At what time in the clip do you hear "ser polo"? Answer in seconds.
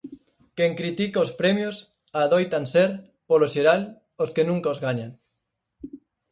2.73-3.47